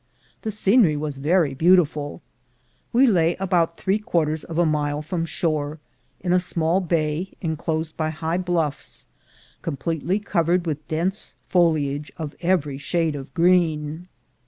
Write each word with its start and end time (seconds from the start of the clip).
The 0.41 0.49
scenery 0.49 0.97
was 0.97 1.17
very 1.17 1.53
beautiful. 1.53 2.23
We 2.91 3.05
lay 3.05 3.35
about 3.35 3.77
three 3.77 3.99
quarters 3.99 4.43
of 4.43 4.57
a 4.57 4.65
mile 4.65 5.03
from 5.03 5.27
shore, 5.27 5.77
in 6.21 6.33
a 6.33 6.39
small 6.39 6.79
bay 6.81 7.33
enclosed 7.39 7.95
by 7.97 8.09
high 8.09 8.39
bluffs, 8.39 9.05
completely 9.61 10.17
covered 10.17 10.65
with 10.65 10.87
dense 10.87 11.35
foliage 11.49 12.11
of 12.17 12.33
every 12.41 12.79
shade 12.79 13.15
of 13.15 13.31
green. 13.35 14.07